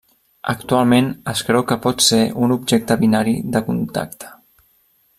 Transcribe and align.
Actualment 0.53 1.09
es 1.33 1.43
creu 1.51 1.65
que 1.71 1.77
pot 1.85 2.03
ser 2.05 2.21
un 2.47 2.57
objecte 2.57 3.01
binari 3.05 3.37
de 3.57 3.65
contacte. 3.71 4.35